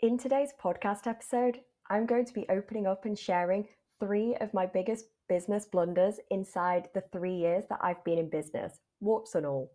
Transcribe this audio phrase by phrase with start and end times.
[0.00, 3.68] In today's podcast episode, I'm going to be opening up and sharing
[4.00, 8.80] three of my biggest business blunders inside the three years that I've been in business,
[9.00, 9.70] warts and all.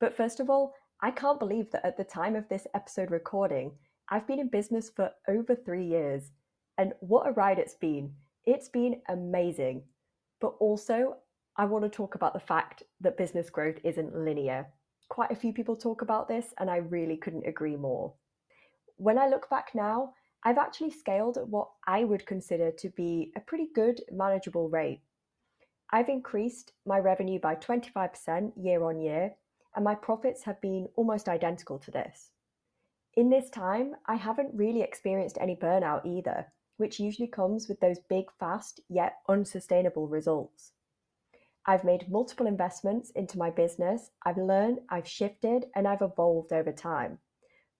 [0.00, 3.72] But first of all, I can't believe that at the time of this episode recording,
[4.08, 6.32] I've been in business for over three years.
[6.78, 8.14] And what a ride it's been!
[8.46, 9.82] It's been amazing.
[10.40, 11.18] But also,
[11.56, 14.68] I want to talk about the fact that business growth isn't linear.
[15.10, 18.14] Quite a few people talk about this, and I really couldn't agree more.
[19.00, 20.12] When I look back now,
[20.44, 25.00] I've actually scaled at what I would consider to be a pretty good, manageable rate.
[25.90, 29.36] I've increased my revenue by 25% year on year,
[29.74, 32.32] and my profits have been almost identical to this.
[33.14, 38.00] In this time, I haven't really experienced any burnout either, which usually comes with those
[38.00, 40.72] big, fast, yet unsustainable results.
[41.64, 46.70] I've made multiple investments into my business, I've learned, I've shifted, and I've evolved over
[46.70, 47.18] time.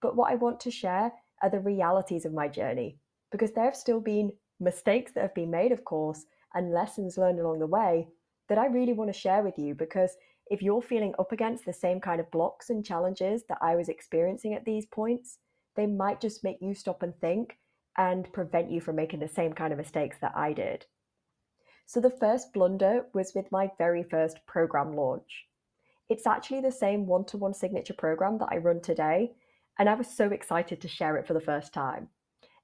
[0.01, 2.97] But what I want to share are the realities of my journey,
[3.31, 7.39] because there have still been mistakes that have been made, of course, and lessons learned
[7.39, 8.07] along the way
[8.49, 9.75] that I really want to share with you.
[9.75, 10.15] Because
[10.49, 13.89] if you're feeling up against the same kind of blocks and challenges that I was
[13.89, 15.37] experiencing at these points,
[15.75, 17.57] they might just make you stop and think
[17.97, 20.85] and prevent you from making the same kind of mistakes that I did.
[21.85, 25.45] So, the first blunder was with my very first program launch.
[26.09, 29.31] It's actually the same one to one signature program that I run today,
[29.79, 32.09] and I was so excited to share it for the first time.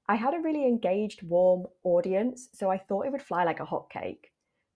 [0.08, 3.66] I had a really engaged, warm audience, so I thought it would fly like a
[3.66, 4.30] hotcake.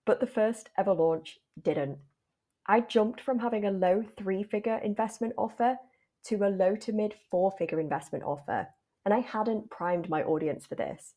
[0.05, 1.97] But the first ever launch didn't.
[2.67, 5.77] I jumped from having a low three figure investment offer
[6.25, 8.67] to a low to mid four figure investment offer,
[9.05, 11.15] and I hadn't primed my audience for this.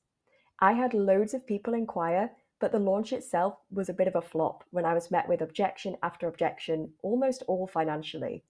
[0.61, 4.23] I had loads of people inquire, but the launch itself was a bit of a
[4.23, 8.45] flop when I was met with objection after objection, almost all financially.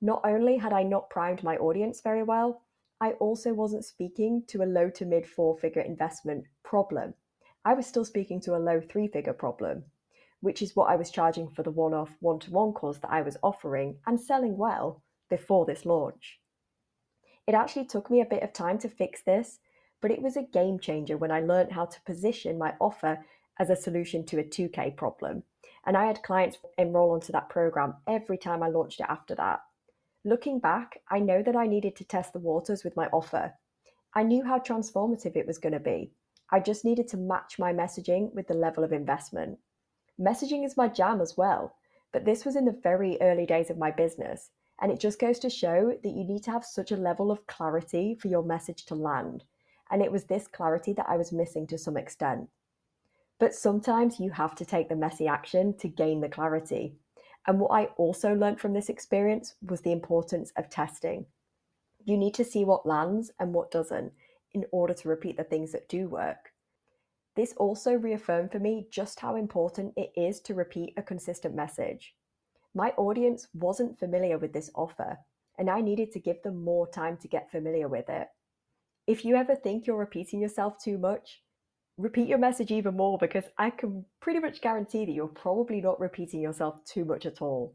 [0.00, 2.62] Not only had I not primed my audience very well,
[3.00, 7.14] I also wasn't speaking to a low to mid four figure investment problem.
[7.64, 9.84] I was still speaking to a low three figure problem,
[10.40, 13.10] which is what I was charging for the one off one to one course that
[13.10, 16.40] I was offering and selling well before this launch.
[17.46, 19.58] It actually took me a bit of time to fix this,
[20.00, 23.24] but it was a game changer when I learned how to position my offer
[23.58, 25.42] as a solution to a 2K problem.
[25.86, 29.60] And I had clients enroll onto that program every time I launched it after that.
[30.26, 33.52] Looking back, I know that I needed to test the waters with my offer.
[34.14, 36.12] I knew how transformative it was going to be.
[36.50, 39.58] I just needed to match my messaging with the level of investment.
[40.18, 41.74] Messaging is my jam as well,
[42.10, 44.50] but this was in the very early days of my business.
[44.80, 47.46] And it just goes to show that you need to have such a level of
[47.46, 49.44] clarity for your message to land.
[49.90, 52.48] And it was this clarity that I was missing to some extent.
[53.38, 56.94] But sometimes you have to take the messy action to gain the clarity.
[57.46, 61.26] And what I also learned from this experience was the importance of testing.
[62.04, 64.12] You need to see what lands and what doesn't
[64.52, 66.52] in order to repeat the things that do work.
[67.36, 72.14] This also reaffirmed for me just how important it is to repeat a consistent message.
[72.74, 75.18] My audience wasn't familiar with this offer,
[75.58, 78.28] and I needed to give them more time to get familiar with it.
[79.06, 81.42] If you ever think you're repeating yourself too much,
[81.96, 86.00] repeat your message even more because I can pretty much guarantee that you're probably not
[86.00, 87.74] repeating yourself too much at all.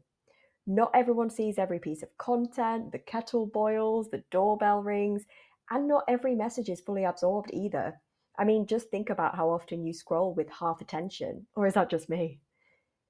[0.66, 5.24] Not everyone sees every piece of content, the kettle boils, the doorbell rings,
[5.70, 8.00] and not every message is fully absorbed either.
[8.38, 11.90] I mean, just think about how often you scroll with half attention, or is that
[11.90, 12.40] just me?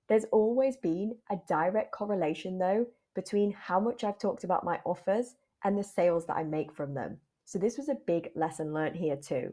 [0.08, 5.34] There's always been a direct correlation, though, between how much I've talked about my offers
[5.64, 7.18] and the sales that I make from them.
[7.44, 9.52] So, this was a big lesson learned here, too.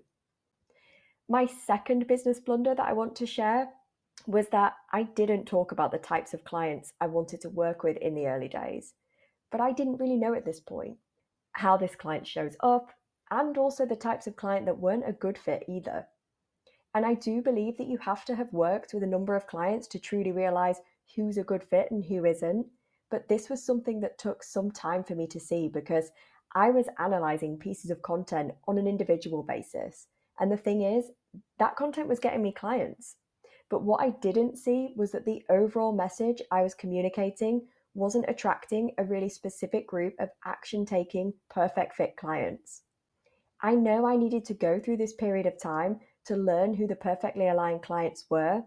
[1.30, 3.70] My second business blunder that I want to share
[4.28, 7.98] was that I didn't talk about the types of clients I wanted to work with
[7.98, 8.94] in the early days.
[9.52, 10.98] But I didn't really know at this point
[11.52, 12.92] how this client shows up
[13.30, 16.08] and also the types of client that weren't a good fit either.
[16.96, 19.88] And I do believe that you have to have worked with a number of clients
[19.90, 20.80] to truly realize
[21.16, 22.68] who's a good fit and who isn't.
[23.12, 26.10] But this was something that took some time for me to see because
[26.56, 30.08] I was analyzing pieces of content on an individual basis.
[30.40, 31.12] And the thing is,
[31.60, 33.16] that content was getting me clients.
[33.70, 38.92] But what I didn't see was that the overall message I was communicating wasn't attracting
[38.98, 42.84] a really specific group of action taking, perfect fit clients.
[43.62, 46.96] I know I needed to go through this period of time to learn who the
[46.96, 48.64] perfectly aligned clients were.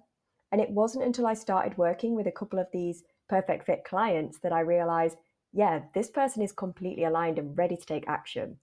[0.51, 4.41] And it wasn't until I started working with a couple of these perfect fit clients
[4.41, 5.17] that I realized,
[5.53, 8.59] yeah, this person is completely aligned and ready to take action.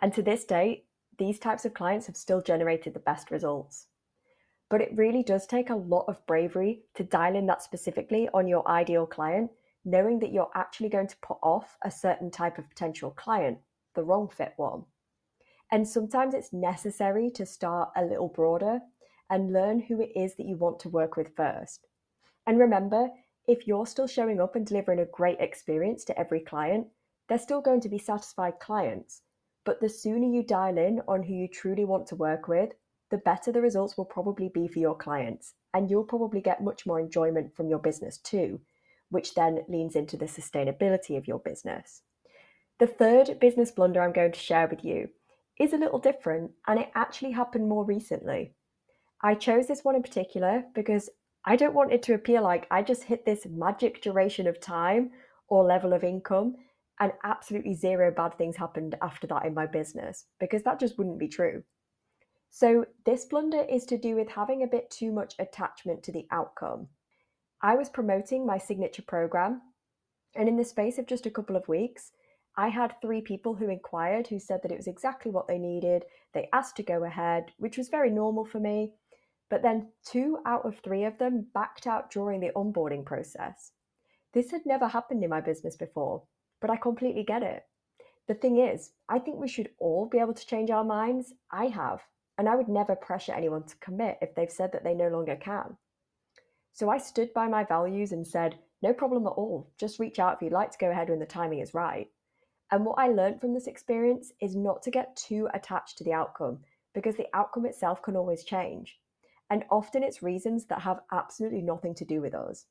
[0.00, 0.84] And to this day,
[1.18, 3.86] these types of clients have still generated the best results.
[4.70, 8.46] But it really does take a lot of bravery to dial in that specifically on
[8.46, 9.50] your ideal client,
[9.84, 13.58] knowing that you're actually going to put off a certain type of potential client,
[13.94, 14.84] the wrong fit one.
[15.72, 18.80] And sometimes it's necessary to start a little broader
[19.30, 21.86] and learn who it is that you want to work with first.
[22.46, 23.08] And remember,
[23.46, 26.86] if you're still showing up and delivering a great experience to every client,
[27.28, 29.22] they're still going to be satisfied clients.
[29.68, 32.72] But the sooner you dial in on who you truly want to work with,
[33.10, 35.52] the better the results will probably be for your clients.
[35.74, 38.60] And you'll probably get much more enjoyment from your business too,
[39.10, 42.00] which then leans into the sustainability of your business.
[42.78, 45.10] The third business blunder I'm going to share with you
[45.60, 48.54] is a little different, and it actually happened more recently.
[49.22, 51.10] I chose this one in particular because
[51.44, 55.10] I don't want it to appear like I just hit this magic duration of time
[55.46, 56.56] or level of income
[57.00, 61.18] and absolutely zero bad things happened after that in my business because that just wouldn't
[61.18, 61.62] be true.
[62.50, 66.26] So, this blunder is to do with having a bit too much attachment to the
[66.30, 66.88] outcome.
[67.62, 69.60] I was promoting my signature program,
[70.34, 72.12] and in the space of just a couple of weeks,
[72.56, 76.04] I had three people who inquired who said that it was exactly what they needed.
[76.32, 78.94] They asked to go ahead, which was very normal for me.
[79.50, 83.72] But then two out of three of them backed out during the onboarding process.
[84.32, 86.24] This had never happened in my business before,
[86.60, 87.64] but I completely get it.
[88.26, 91.32] The thing is, I think we should all be able to change our minds.
[91.50, 92.00] I have,
[92.36, 95.36] and I would never pressure anyone to commit if they've said that they no longer
[95.36, 95.76] can.
[96.72, 99.70] So I stood by my values and said, no problem at all.
[99.78, 102.08] Just reach out if you'd like to go ahead when the timing is right.
[102.70, 106.12] And what I learned from this experience is not to get too attached to the
[106.12, 106.58] outcome
[106.94, 108.98] because the outcome itself can always change.
[109.50, 112.66] And often it's reasons that have absolutely nothing to do with us.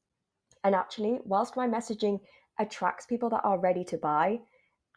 [0.63, 2.19] And actually, whilst my messaging
[2.59, 4.39] attracts people that are ready to buy,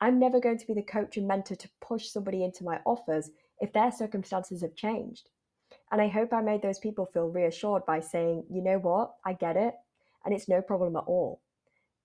[0.00, 3.30] I'm never going to be the coach and mentor to push somebody into my offers
[3.60, 5.28] if their circumstances have changed.
[5.92, 9.34] And I hope I made those people feel reassured by saying, you know what, I
[9.34, 9.74] get it,
[10.24, 11.40] and it's no problem at all.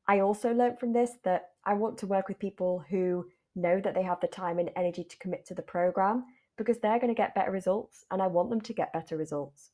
[0.08, 3.26] I also learned from this that I want to work with people who
[3.56, 6.26] know that they have the time and energy to commit to the program
[6.58, 9.72] because they're going to get better results and I want them to get better results.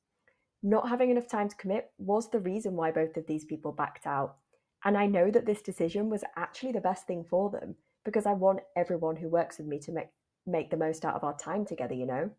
[0.63, 4.05] Not having enough time to commit was the reason why both of these people backed
[4.05, 4.37] out.
[4.83, 8.33] And I know that this decision was actually the best thing for them because I
[8.33, 10.09] want everyone who works with me to make,
[10.47, 12.31] make the most out of our time together, you know?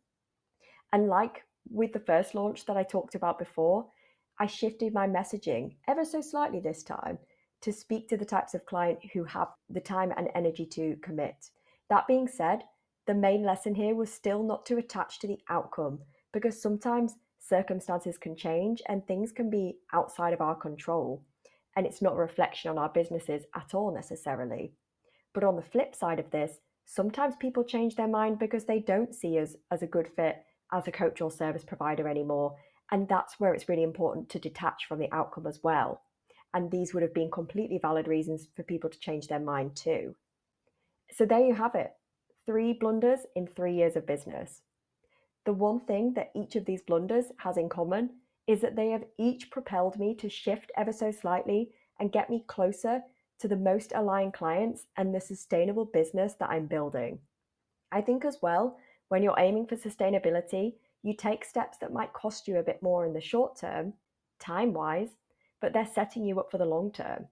[0.93, 3.87] And like with the first launch that I talked about before,
[4.41, 7.19] I shifted my messaging ever so slightly this time
[7.61, 11.51] to speak to the types of client who have the time and energy to commit.
[11.89, 12.65] That being said,
[13.07, 16.01] the main lesson here was still not to attach to the outcome
[16.33, 21.23] because sometimes circumstances can change and things can be outside of our control.
[21.77, 24.73] And it's not a reflection on our businesses at all necessarily.
[25.35, 29.15] But on the flip side of this, sometimes people change their mind because they don't
[29.15, 32.57] see us as a good fit as a coach or service provider anymore.
[32.91, 36.03] And that's where it's really important to detach from the outcome as well.
[36.55, 40.15] And these would have been completely valid reasons for people to change their mind too.
[41.11, 41.93] So there you have it
[42.45, 44.63] three blunders in three years of business.
[45.45, 48.11] The one thing that each of these blunders has in common
[48.47, 52.45] is that they have each propelled me to shift ever so slightly and get me
[52.47, 53.03] closer
[53.39, 57.19] to the most aligned clients and the sustainable business that I'm building.
[57.91, 58.79] I think as well,
[59.09, 63.05] when you're aiming for sustainability, you take steps that might cost you a bit more
[63.05, 63.93] in the short term,
[64.39, 65.11] time wise,
[65.61, 67.27] but they're setting you up for the long term.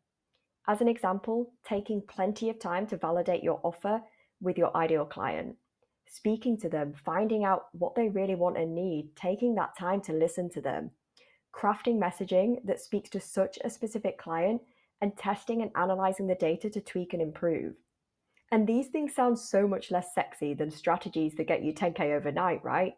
[0.68, 4.00] As an example, taking plenty of time to validate your offer
[4.40, 5.56] with your ideal client,
[6.08, 10.12] speaking to them, finding out what they really want and need, taking that time to
[10.12, 10.90] listen to them,
[11.52, 14.62] crafting messaging that speaks to such a specific client,
[15.00, 17.74] and testing and analyzing the data to tweak and improve.
[18.52, 22.62] And these things sound so much less sexy than strategies that get you 10K overnight,
[22.64, 22.94] right?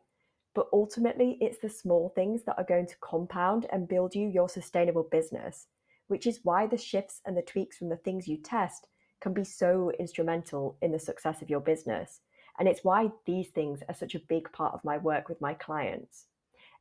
[0.54, 4.48] But ultimately, it's the small things that are going to compound and build you your
[4.48, 5.66] sustainable business,
[6.08, 8.88] which is why the shifts and the tweaks from the things you test
[9.20, 12.20] can be so instrumental in the success of your business.
[12.58, 15.54] And it's why these things are such a big part of my work with my
[15.54, 16.26] clients.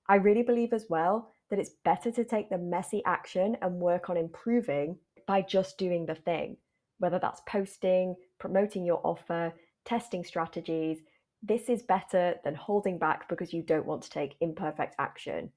[0.07, 4.09] I really believe as well that it's better to take the messy action and work
[4.09, 6.57] on improving by just doing the thing,
[6.97, 9.53] whether that's posting, promoting your offer,
[9.85, 10.99] testing strategies,
[11.43, 15.51] this is better than holding back because you don't want to take imperfect action.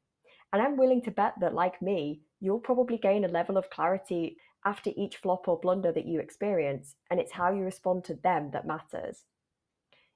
[0.52, 4.36] And I'm willing to bet that, like me, you'll probably gain a level of clarity
[4.64, 8.50] after each flop or blunder that you experience, and it's how you respond to them
[8.52, 9.24] that matters.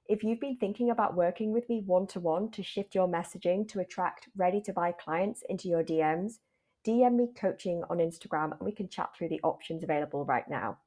[0.09, 3.69] If you've been thinking about working with me one to one to shift your messaging
[3.69, 6.39] to attract ready to buy clients into your DMs,
[6.83, 10.79] DM me coaching on Instagram and we can chat through the options available right now.